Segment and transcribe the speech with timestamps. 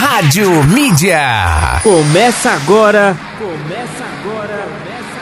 [0.00, 1.78] Rádio Mídia.
[1.82, 3.14] Começa agora.
[3.38, 4.66] Começa agora.
[4.66, 5.18] Começa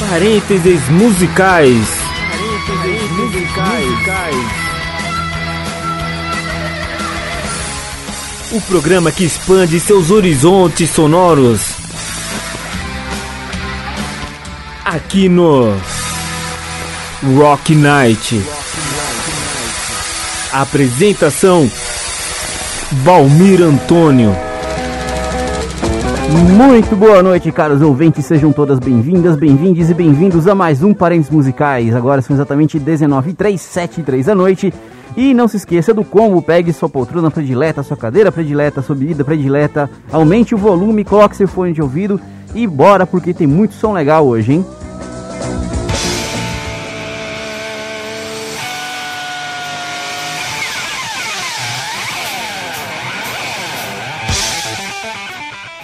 [0.00, 0.08] agora.
[0.08, 1.88] Parênteses musicais.
[2.30, 3.84] Parênteses musicais.
[8.52, 11.60] O programa que expande seus horizontes sonoros.
[14.86, 15.78] Aqui no
[17.36, 18.42] Rock Night.
[20.50, 21.70] Apresentação
[22.90, 24.34] Valmir Antônio.
[26.56, 28.24] Muito boa noite, caros ouvintes.
[28.24, 31.94] Sejam todas bem-vindas, bem-vindos e bem-vindos a mais um Parentes Musicais.
[31.94, 34.72] Agora são exatamente 19 h 7 e 3 da noite.
[35.14, 39.22] E não se esqueça do combo, pegue sua poltrona predileta, sua cadeira predileta, sua bebida
[39.22, 42.18] predileta, aumente o volume, coloque seu fone de ouvido
[42.54, 44.66] e bora porque tem muito som legal hoje, hein?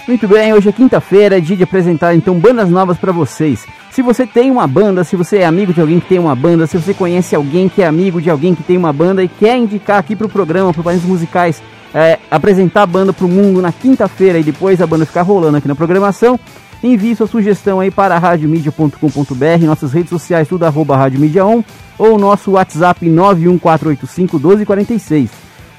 [0.07, 3.65] Muito bem, hoje é quinta-feira, é dia de apresentar então bandas novas para vocês.
[3.89, 6.67] Se você tem uma banda, se você é amigo de alguém que tem uma banda,
[6.67, 9.57] se você conhece alguém que é amigo de alguém que tem uma banda e quer
[9.57, 11.59] indicar aqui pro programa, pro País Musicais,
[11.91, 15.67] é, apresentar a banda pro mundo na quinta-feira e depois a banda ficar rolando aqui
[15.67, 16.39] na programação,
[16.83, 21.65] envie sua sugestão aí para radiomedia.com.br, nossas redes sociais tudo arroba radiomedia1
[21.97, 25.31] ou nosso WhatsApp 91485 1246.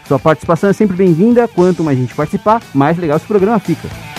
[0.08, 4.15] Sua participação é sempre bem-vinda, quanto mais gente participar, mais legal esse programa fica.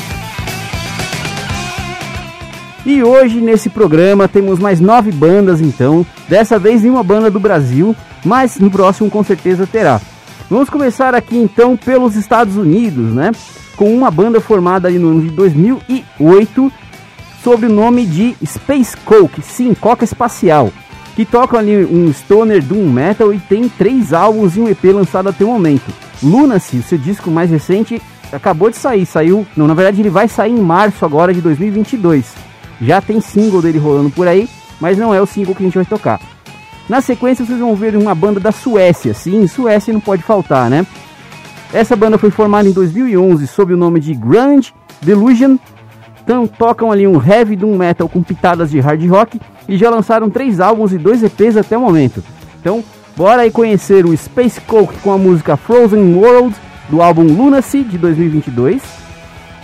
[2.86, 7.40] E hoje nesse programa temos mais nove bandas então, dessa vez em uma banda do
[7.40, 10.00] Brasil, mas no próximo com certeza terá.
[10.50, 13.32] Vamos começar aqui então pelos Estados Unidos, né?
[13.76, 16.72] Com uma banda formada ali no ano de 2008
[17.44, 20.72] sob o nome de Space Coke, sim, Coca Espacial,
[21.16, 25.30] que toca ali um stoner doom metal e tem três álbuns e um EP lançado
[25.30, 25.94] até o momento.
[26.22, 30.52] Lunacy, seu disco mais recente, acabou de sair, saiu, não, na verdade ele vai sair
[30.52, 32.47] em março agora de 2022.
[32.82, 34.48] Já tem single dele rolando por aí,
[34.80, 36.20] mas não é o single que a gente vai tocar.
[36.88, 40.86] Na sequência vocês vão ver uma banda da Suécia, sim, Suécia não pode faltar, né?
[41.74, 45.58] Essa banda foi formada em 2011 sob o nome de Grunge Delusion.
[46.24, 50.30] Então tocam ali um heavy doom metal com pitadas de hard rock e já lançaram
[50.30, 52.24] três álbuns e dois EPs até o momento.
[52.60, 52.84] Então
[53.18, 56.56] bora aí conhecer o Space Coke com a música Frozen World
[56.90, 58.82] do álbum Lunacy de 2022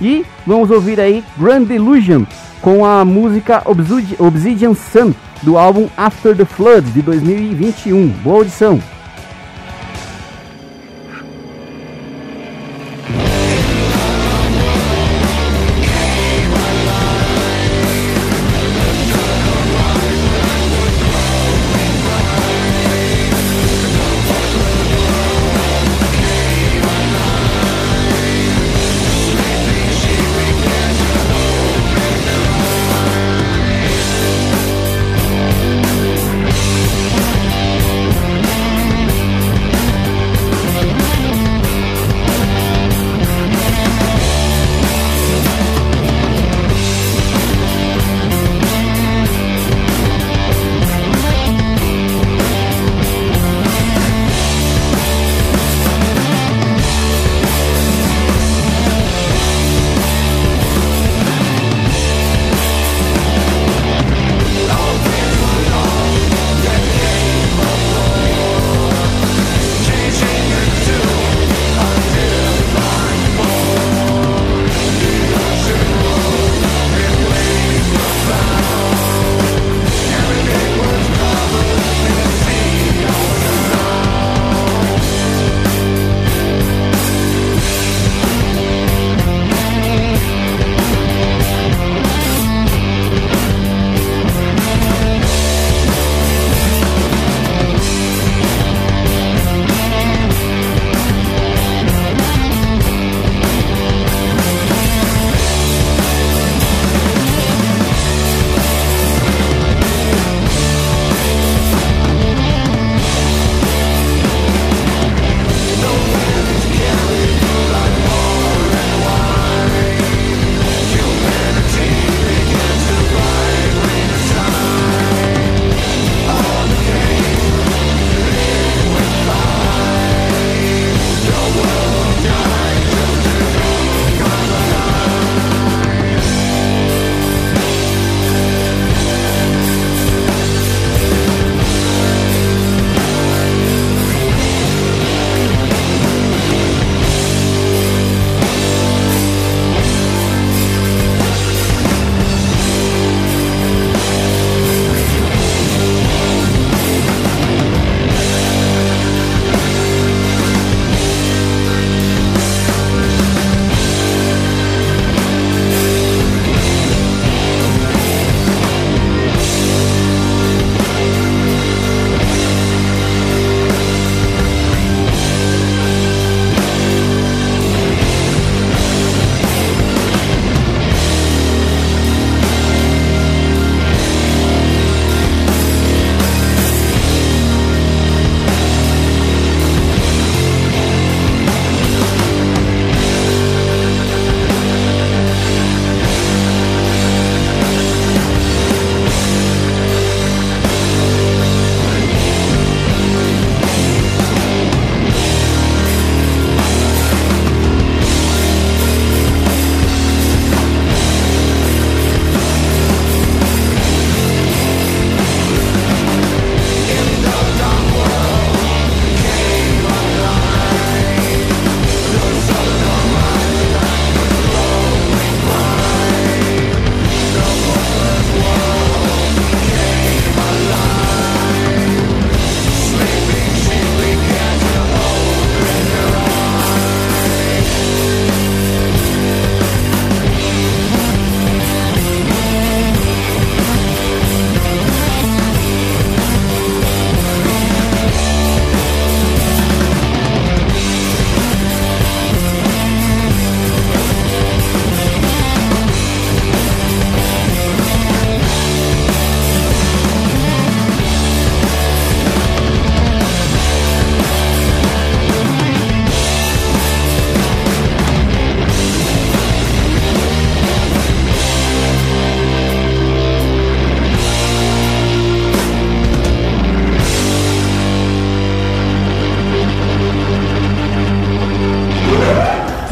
[0.01, 2.25] e vamos ouvir aí Grand Delusion
[2.63, 8.07] com a música Obsidian Sun do álbum After the Flood de 2021.
[8.23, 8.81] Boa audição!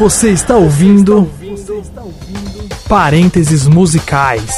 [0.02, 1.30] Você está ouvindo
[2.88, 4.52] Parênteses Musicais.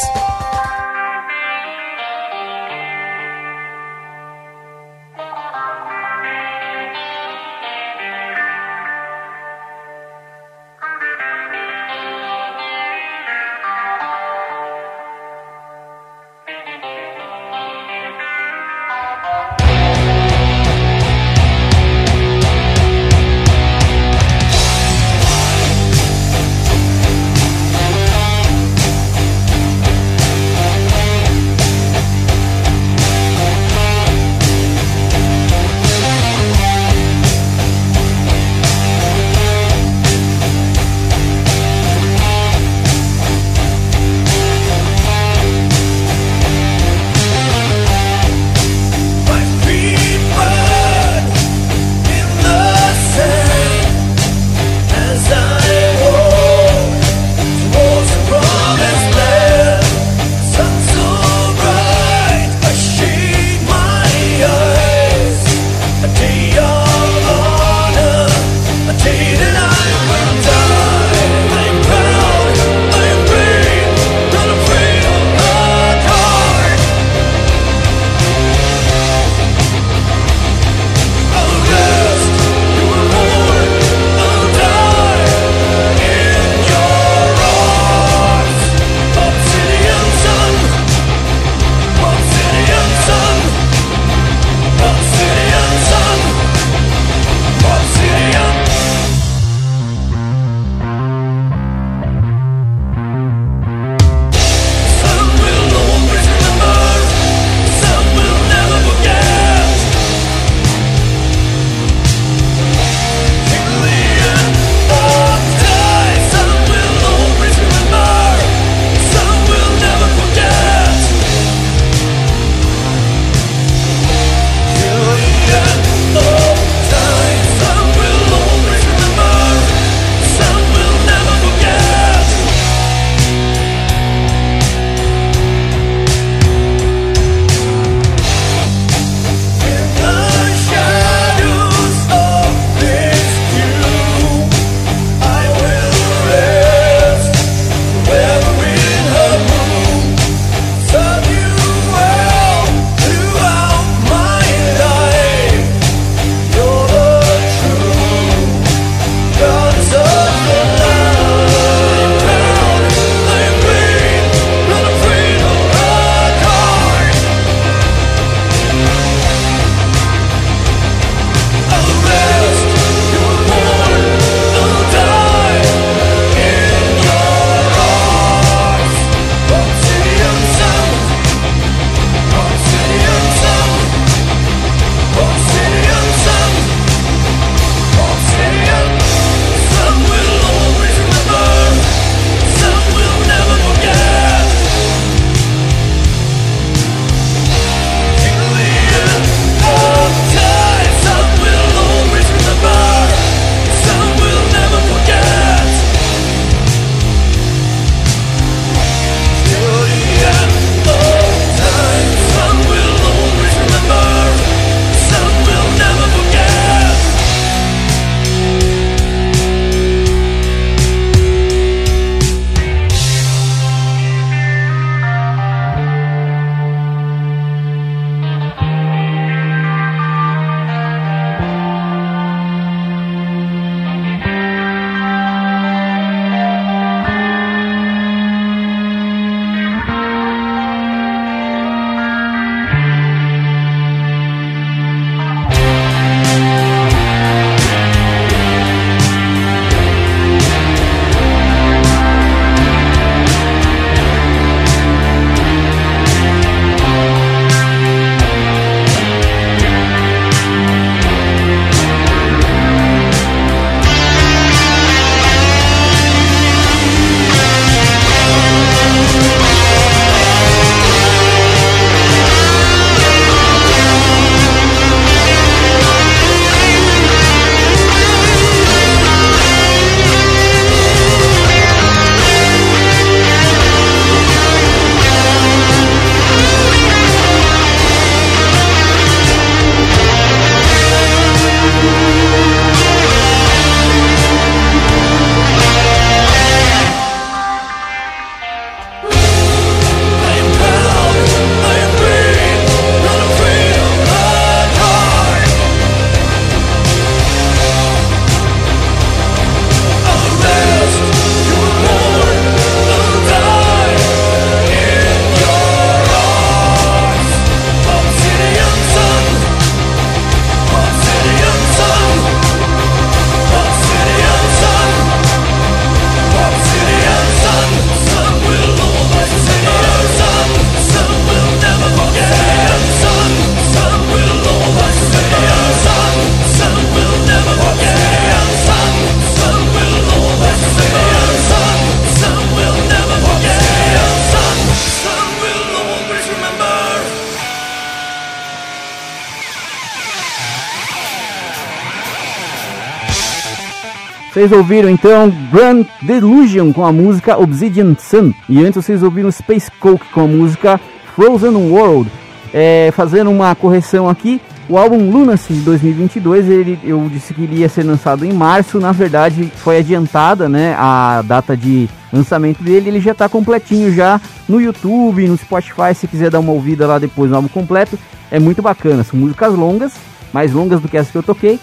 [354.34, 358.32] Vocês ouviram então Grand Delusion com a música Obsidian Sun.
[358.48, 360.80] E antes vocês ouviram Space Coke com a música
[361.14, 362.10] Frozen World.
[362.52, 367.60] É, fazendo uma correção aqui, o álbum Lunacy de 2022, ele, eu disse que ele
[367.60, 372.88] ia ser lançado em março, na verdade foi adiantada né, a data de lançamento dele,
[372.88, 376.98] ele já está completinho já no YouTube, no Spotify, se quiser dar uma ouvida lá
[376.98, 377.96] depois no álbum completo,
[378.32, 379.92] é muito bacana, são músicas longas,
[380.32, 381.60] mais longas do que as que eu toquei,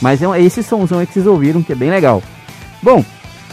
[0.00, 2.22] mas é, esses são aí que vocês ouviram, que é bem legal.
[2.82, 3.04] Bom,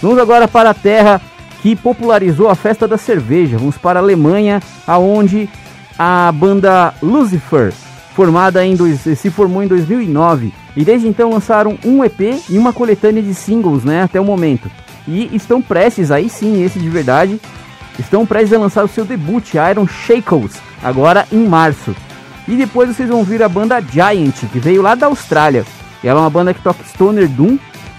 [0.01, 1.21] vamos agora para a terra
[1.61, 3.57] que popularizou a festa da cerveja.
[3.57, 5.50] Vamos para a Alemanha, aonde
[5.97, 7.71] a banda Lucifer,
[8.15, 12.73] formada em dois, se formou em 2009 e desde então lançaram um EP e uma
[12.73, 14.69] coletânea de singles, né, até o momento.
[15.07, 17.39] E estão prestes, aí sim, esse de verdade,
[18.00, 21.95] estão prestes a lançar o seu debut, Iron Shakles, agora em março.
[22.47, 25.65] E depois vocês vão ver a banda Giant, que veio lá da Austrália.
[26.03, 27.58] Ela é uma banda que toca stoner doom,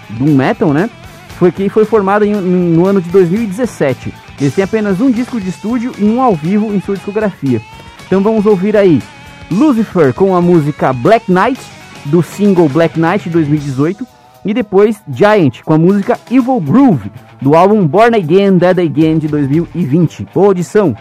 [0.09, 0.89] doom metal, né?
[1.37, 4.13] Foi que foi formada no ano de 2017.
[4.39, 7.61] Eles têm apenas um disco de estúdio e um ao vivo em sua discografia.
[8.05, 9.01] Então vamos ouvir aí
[9.49, 11.59] Lucifer com a música Black Knight
[12.05, 14.05] do single Black Knight de 2018
[14.45, 19.27] e depois Giant com a música Evil Groove do álbum Born Again Dead Again de
[19.27, 20.27] 2020.
[20.33, 20.95] Boa audição!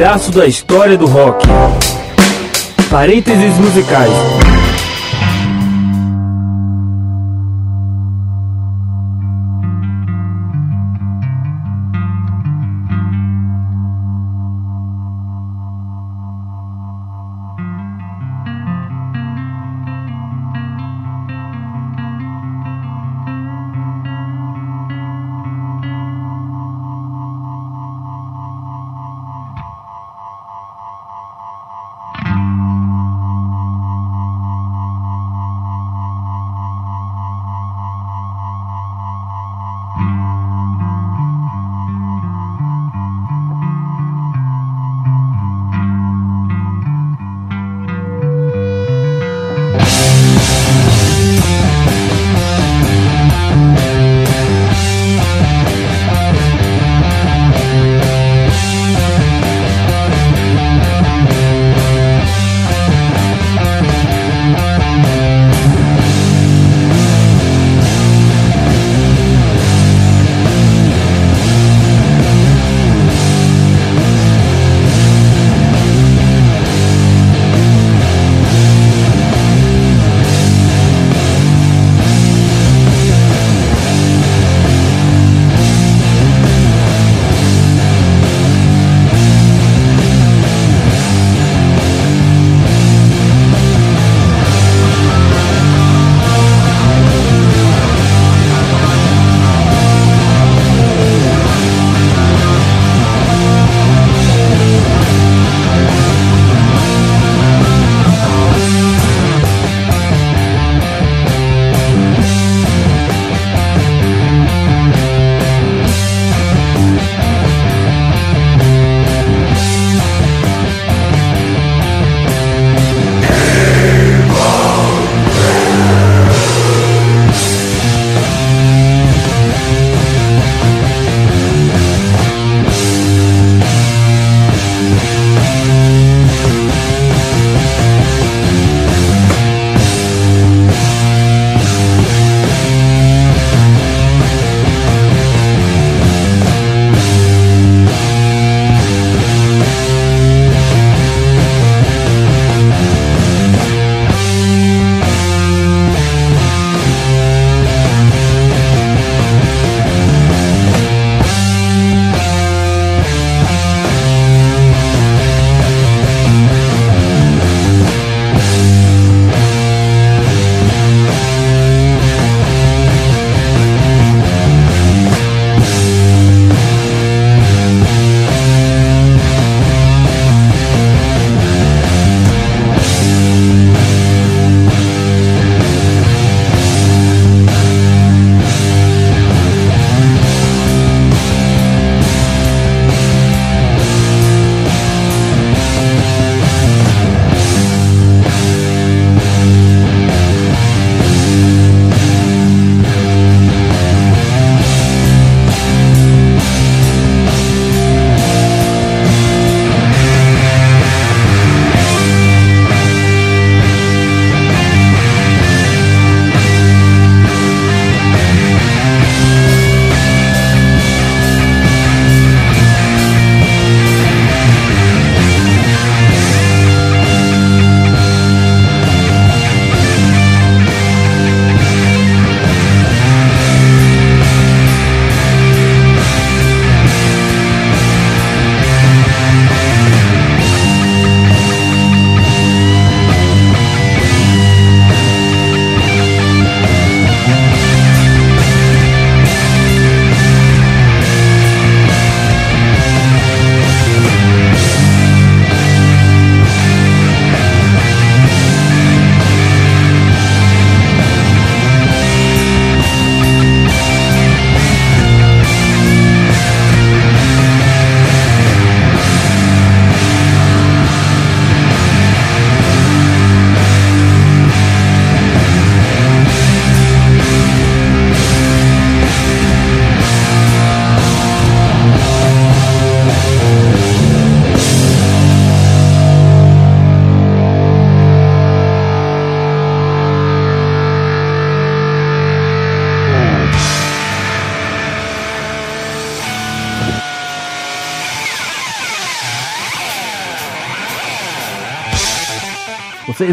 [0.00, 1.46] Pedaço da história do rock.
[2.88, 4.59] Parênteses musicais.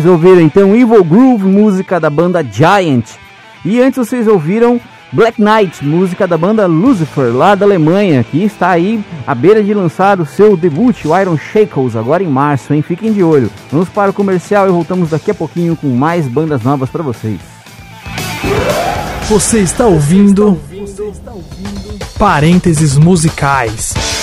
[0.08, 3.06] Ouviram então Evil Groove, música da banda Giant.
[3.66, 4.80] E antes vocês ouviram
[5.12, 9.74] Black Knight, música da banda Lucifer, lá da Alemanha, que está aí à beira de
[9.74, 12.82] lançar o seu debut, o Iron Shackles, agora em março, hein?
[12.82, 13.50] Fiquem de olho.
[13.72, 17.40] Vamos para o comercial e voltamos daqui a pouquinho com mais bandas novas para vocês.
[19.30, 20.60] Você está ouvindo
[22.18, 24.17] Parênteses Musicais.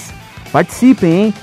[0.53, 1.35] Participem, hein?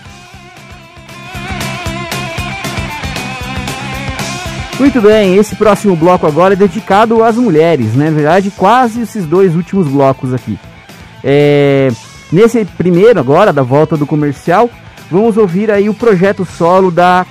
[4.79, 8.09] Muito bem, esse próximo bloco agora é dedicado às mulheres, né?
[8.09, 10.59] Na verdade, quase esses dois últimos blocos aqui.
[11.23, 11.89] É,
[12.29, 14.69] nesse primeiro agora, da volta do comercial,
[15.09, 17.25] vamos ouvir aí o projeto solo da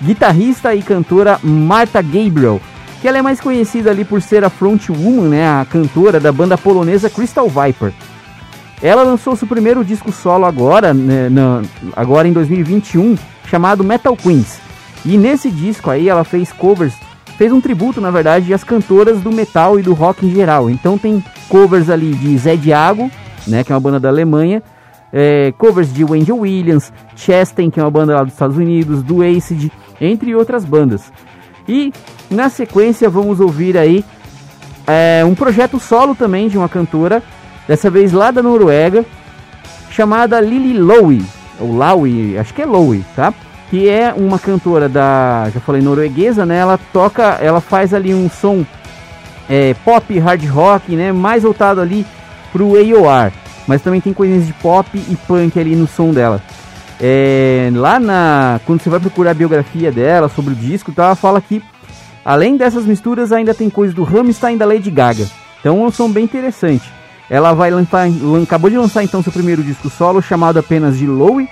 [0.00, 2.60] guitarrista e cantora Marta Gabriel,
[3.00, 6.58] que ela é mais conhecida ali por ser a frontwoman, né, a cantora da banda
[6.58, 7.92] polonesa Crystal Viper.
[8.82, 11.62] Ela lançou seu primeiro disco solo agora, né, na,
[11.96, 14.60] agora em 2021, chamado Metal Queens.
[15.04, 16.94] E nesse disco aí ela fez covers,
[17.38, 20.68] fez um tributo na verdade às cantoras do metal e do rock em geral.
[20.68, 23.10] Então tem covers ali de Zé Diago,
[23.46, 24.62] né, que é uma banda da Alemanha,
[25.10, 29.22] é, covers de Wendy Williams, Chastain, que é uma banda lá dos Estados Unidos, do
[29.22, 31.10] Acid, entre outras bandas.
[31.66, 31.92] E
[32.30, 34.04] na sequência vamos ouvir aí
[34.86, 37.22] é, um projeto solo também de uma cantora,
[37.68, 39.04] dessa vez lá da Noruega,
[39.90, 41.24] chamada Lily Lowe,
[41.60, 43.32] ou Lowe, acho que é Lowe, tá?
[43.70, 46.58] Que é uma cantora da, já falei norueguesa, né?
[46.58, 48.64] Ela toca, ela faz ali um som
[49.48, 51.12] é, pop, hard rock, né?
[51.12, 52.04] Mais voltado ali
[52.52, 53.30] pro AOR,
[53.68, 56.42] mas também tem coisinhas de pop e punk ali no som dela.
[57.00, 58.60] É, lá na.
[58.66, 61.62] Quando você vai procurar a biografia dela sobre o disco, tá, ela fala que
[62.24, 65.26] além dessas misturas ainda tem coisas do Rammstein da Lady Gaga.
[65.60, 66.90] Então é um som bem interessante.
[67.28, 68.08] Ela vai lançar,
[68.42, 71.48] acabou de lançar então seu primeiro disco solo chamado apenas de Lowe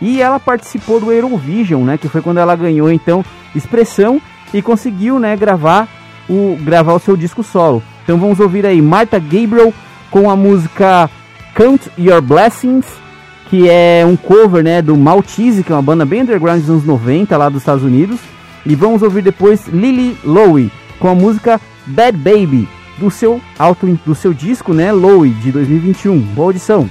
[0.00, 3.24] e ela participou do Eurovision, né, que foi quando ela ganhou então
[3.54, 4.20] expressão
[4.52, 5.88] e conseguiu, né, gravar
[6.28, 7.82] o gravar o seu disco solo.
[8.02, 9.72] Então vamos ouvir aí Martha Gabriel
[10.10, 11.08] com a música
[11.54, 13.04] Count Your Blessings
[13.54, 16.84] que é um cover né, do Maltese, que é uma banda bem underground dos anos
[16.84, 18.18] 90 lá dos Estados Unidos.
[18.66, 24.14] E vamos ouvir depois Lily Lowe com a música Bad Baby do seu auto, do
[24.14, 26.18] seu disco, né, Lowe de 2021.
[26.18, 26.88] Boa audição.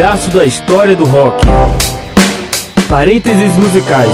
[0.00, 1.46] Pedaço da história do rock.
[2.88, 4.08] Parênteses musicais.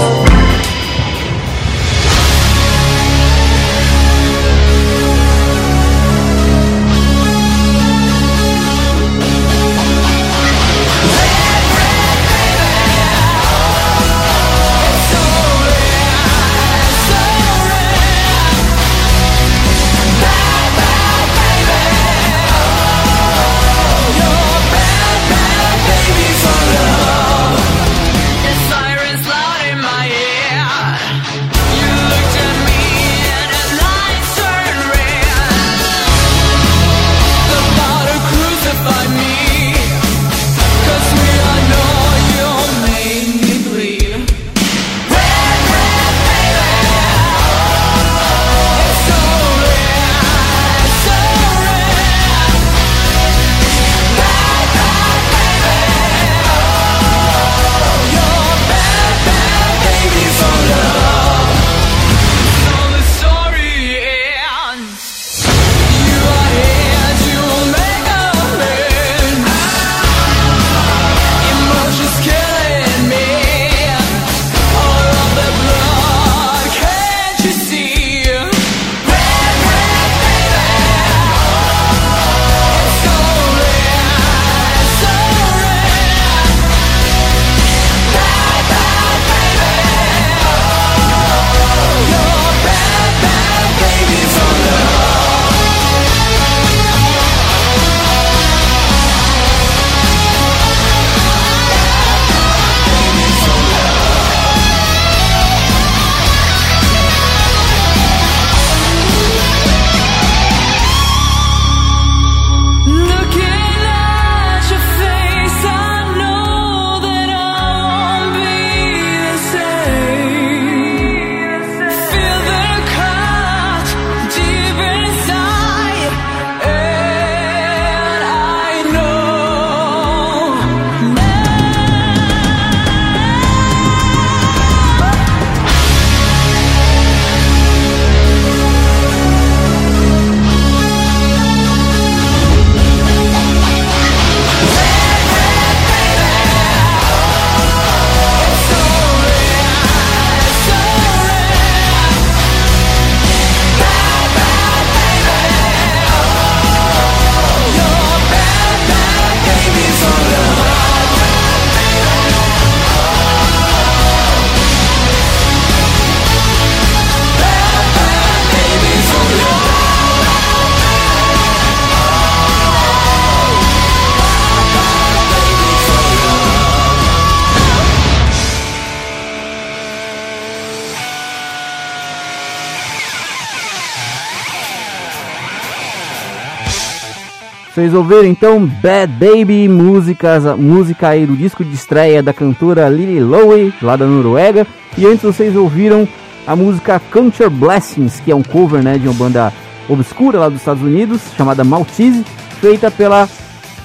[187.87, 193.21] Vocês ouviram então Bad Baby, músicas, música aí do disco de estreia da cantora Lily
[193.21, 194.67] Lowe, lá da Noruega.
[194.97, 196.05] E antes vocês ouviram
[196.45, 199.53] a música Country Blessings, que é um cover né, de uma banda
[199.87, 202.25] obscura lá dos Estados Unidos, chamada Maltese,
[202.59, 203.29] feita pela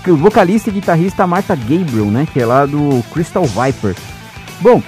[0.05, 3.95] vocalista e guitarrista Martha Gabriel, né, que é lá do Crystal Viper.
[4.61, 4.83] Bom,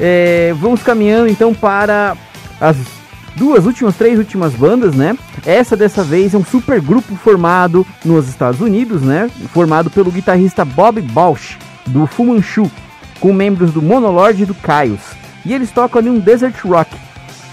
[0.00, 2.16] é, vamos caminhando então para
[2.58, 2.93] as
[3.36, 5.16] duas últimas, três últimas bandas, né?
[5.44, 9.30] Essa dessa vez é um super grupo formado nos Estados Unidos, né?
[9.52, 12.70] Formado pelo guitarrista Bob Balch, do Fu Manchu,
[13.20, 15.00] com membros do Monolord e do Caios.
[15.44, 16.96] E eles tocam ali um desert rock.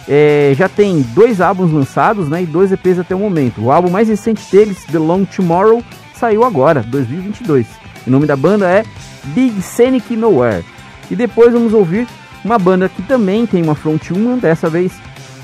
[0.07, 2.43] É, já tem dois álbuns lançados, né?
[2.43, 3.61] E dois EPs até o momento.
[3.61, 7.67] O álbum mais recente deles, The Long Tomorrow, saiu agora, 2022.
[8.07, 8.84] O nome da banda é
[9.25, 10.65] Big Scenic Nowhere.
[11.09, 12.07] E depois vamos ouvir
[12.43, 14.93] uma banda que também tem uma frontwoman, dessa vez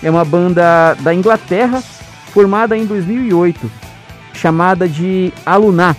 [0.01, 1.81] é uma banda da Inglaterra,
[2.33, 3.69] formada em 2008,
[4.33, 5.95] chamada de Aluna.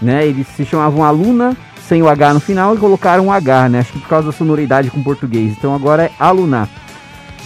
[0.00, 0.26] Né?
[0.26, 1.56] Eles se chamavam Aluna,
[1.86, 3.78] sem o H no final, e colocaram um H, né?
[3.80, 5.52] Acho que por causa da sonoridade com português.
[5.56, 6.68] Então agora é Aluna.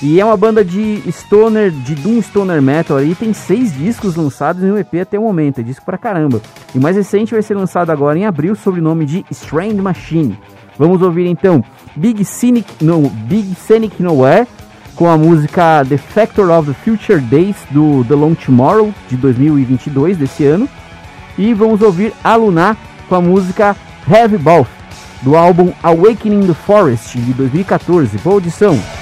[0.02, 4.62] E é uma banda de stoner, de doom stoner metal aí, tem seis discos lançados
[4.62, 6.40] em um EP até o momento, é disco pra caramba.
[6.74, 9.76] E o mais recente vai ser lançado agora em abril sob o nome de Strange
[9.76, 10.38] Machine.
[10.78, 11.62] Vamos ouvir então
[11.94, 14.48] Big Scenic, no, Big Scenic Nowhere,
[15.01, 20.18] com a música The Factor of the Future Days do The Long Tomorrow de 2022
[20.18, 20.68] desse ano.
[21.38, 22.76] E vamos ouvir Alunar
[23.09, 23.74] com a música
[24.07, 24.66] Heavy Ball
[25.22, 28.18] do álbum Awakening the Forest de 2014.
[28.18, 28.99] Boa audição!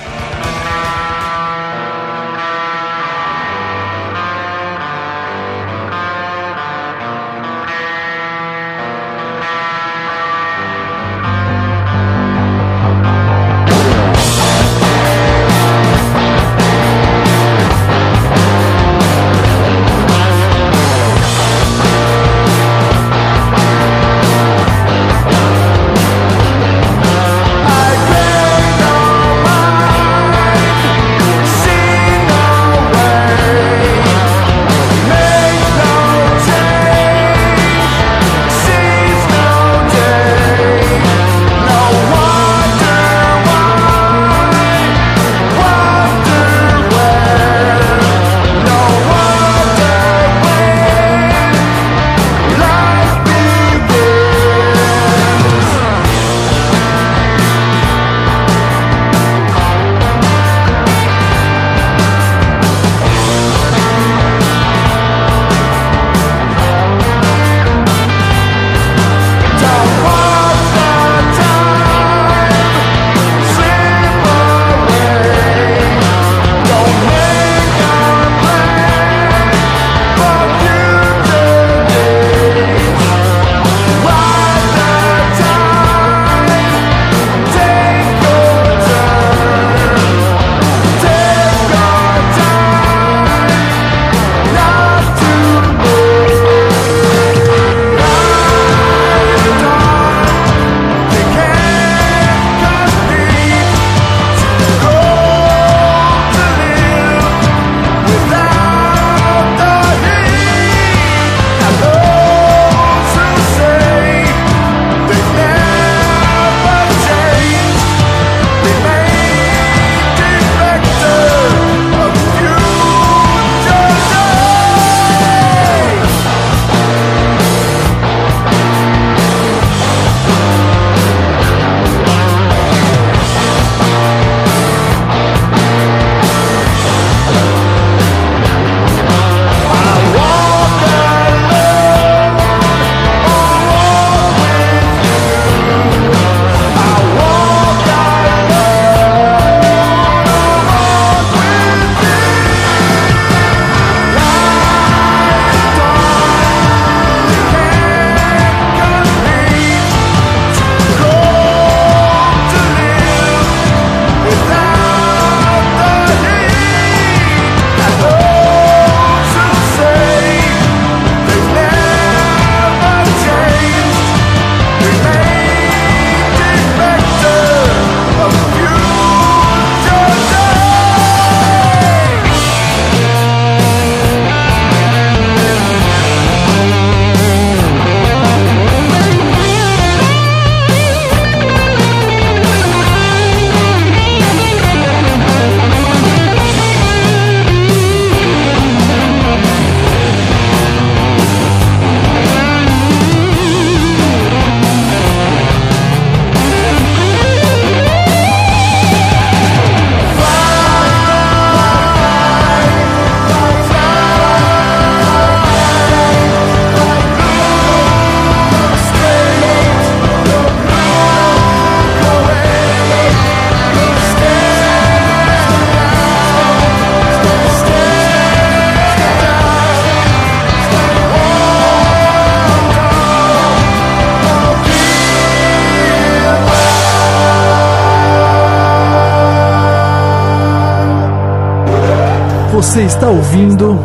[242.59, 243.79] Você está ouvindo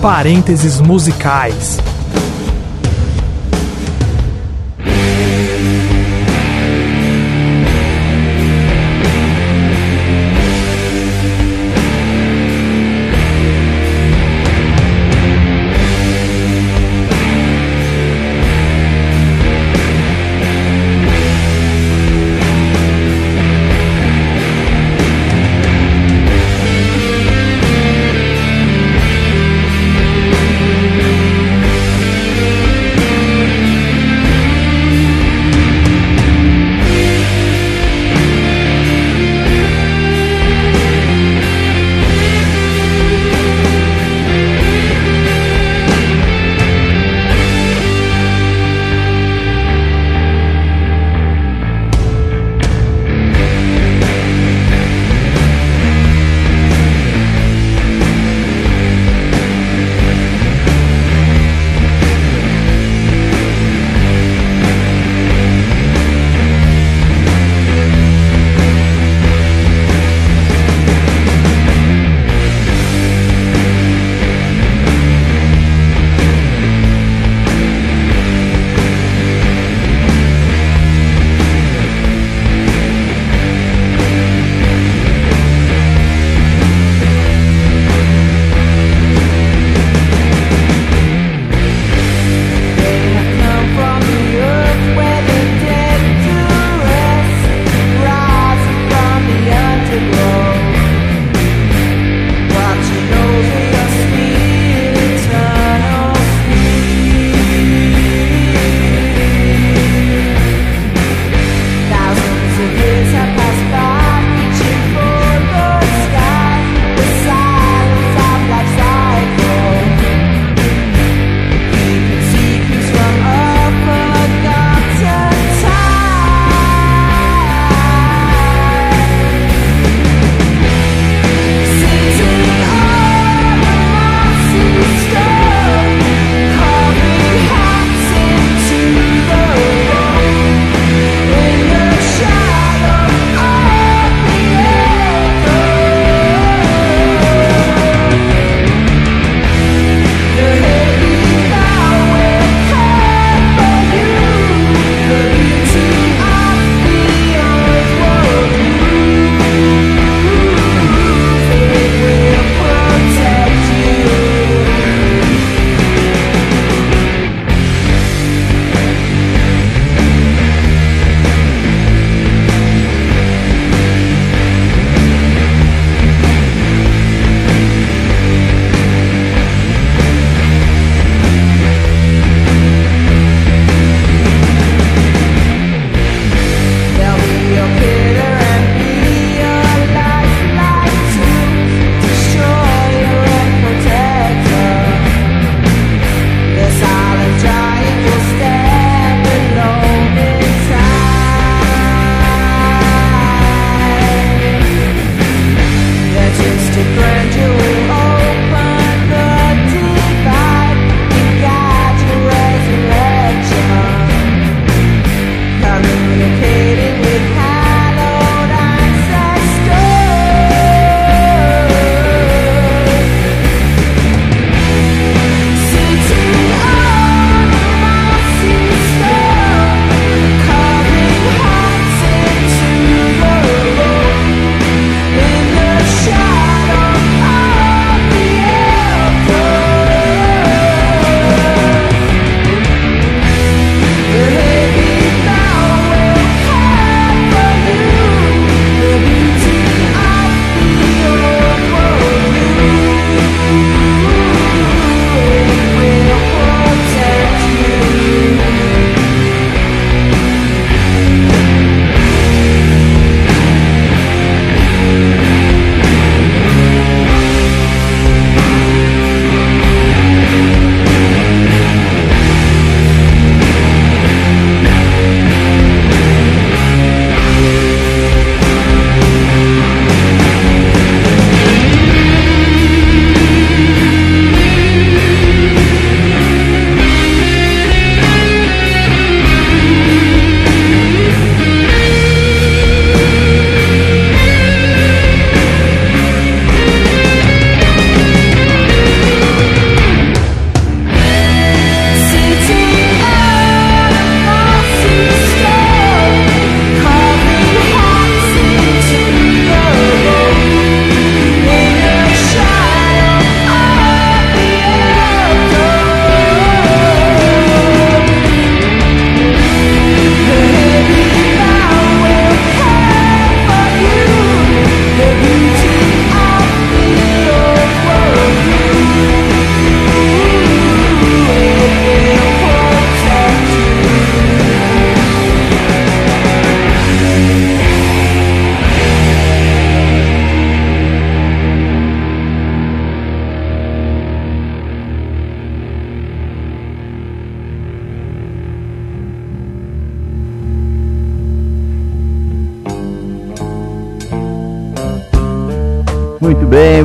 [0.00, 1.76] Parênteses Musicais.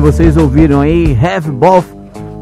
[0.04, 1.86] Vocês ouviram aí Have Both,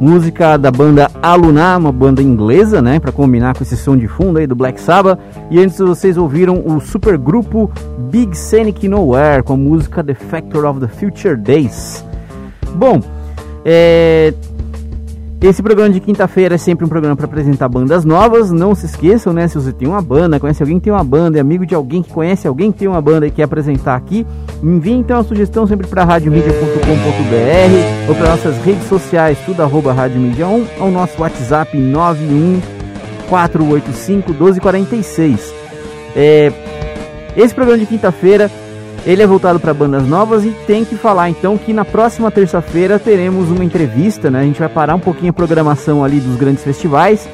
[0.00, 4.40] música da banda Alunar, uma banda inglesa, né, para combinar com esse som de fundo
[4.40, 5.16] aí do Black Sabbath.
[5.48, 7.70] E antes vocês ouviram o supergrupo
[8.10, 12.04] Big Scenic Nowhere com a música The Factor of the Future Days.
[12.74, 13.00] Bom,
[13.64, 14.34] é,
[15.42, 18.52] esse programa de quinta-feira é sempre um programa para apresentar bandas novas.
[18.52, 19.48] Não se esqueçam, né?
[19.48, 22.00] Se você tem uma banda, conhece alguém que tem uma banda, é amigo de alguém
[22.00, 24.24] que conhece alguém que tem uma banda e quer apresentar aqui,
[24.62, 30.46] envie então a sugestão sempre para radiomedia.com.br ou para nossas redes sociais, tudo arroba radiomedia
[30.46, 35.52] 1, ao nosso WhatsApp 91485 1246.
[36.14, 36.52] É,
[37.36, 38.48] esse programa de quinta-feira
[39.04, 42.98] ele é voltado para bandas novas e tem que falar então que na próxima terça-feira
[42.98, 44.40] teremos uma entrevista, né?
[44.40, 47.28] A gente vai parar um pouquinho a programação ali dos grandes festivais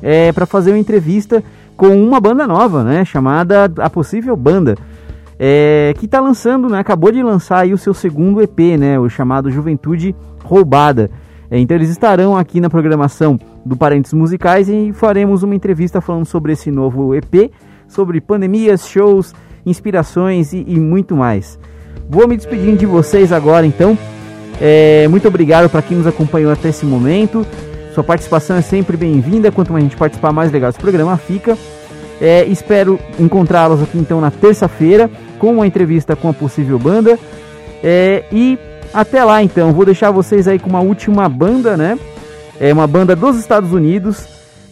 [0.00, 1.42] é, para fazer uma entrevista
[1.76, 3.04] com uma banda nova, né?
[3.04, 4.76] Chamada A Possível Banda,
[5.36, 6.78] é, que está lançando, né?
[6.78, 8.98] Acabou de lançar aí o seu segundo EP, né?
[8.98, 11.10] O chamado Juventude Roubada.
[11.50, 13.36] É, então eles estarão aqui na programação
[13.66, 17.50] do Parentes Musicais e faremos uma entrevista falando sobre esse novo EP,
[17.88, 19.34] sobre pandemias, shows
[19.70, 21.58] inspirações e, e muito mais.
[22.08, 23.96] Vou me despedindo de vocês agora, então.
[24.60, 27.46] É, muito obrigado para quem nos acompanhou até esse momento.
[27.94, 29.50] Sua participação é sempre bem-vinda.
[29.50, 31.56] Quanto mais a gente participar, mais legal esse programa fica.
[32.20, 37.18] É, espero encontrá-los aqui então na terça-feira com uma entrevista com a possível banda.
[37.82, 38.58] É, e
[38.92, 41.98] até lá então, vou deixar vocês aí com uma última banda, né?
[42.58, 44.26] É uma banda dos Estados Unidos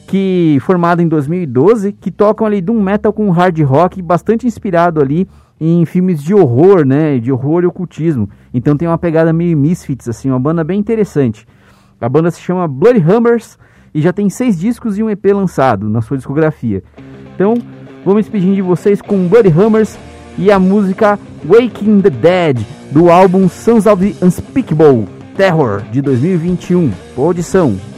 [0.09, 5.03] que formada em 2012, que tocam ali de um metal com hard rock bastante inspirado
[5.03, 5.29] ali
[5.61, 8.29] em filmes de horror, né, de horror e ocultismo.
[8.53, 11.47] Então tem uma pegada meio Misfits assim, uma banda bem interessante.
[12.01, 13.59] A banda se chama Bloody Hammers
[13.95, 16.83] e já tem seis discos e um EP lançado na sua discografia.
[17.35, 17.55] Então,
[18.07, 19.99] me despedindo de vocês com Bloody Hammers
[20.39, 22.59] e a música Waking the Dead
[22.91, 25.07] do álbum Sons of the Unspeakable
[25.37, 26.91] Terror de 2021.
[27.15, 27.98] Boa audição!